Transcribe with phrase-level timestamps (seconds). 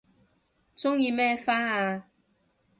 [0.77, 2.07] 鍾意咩花啊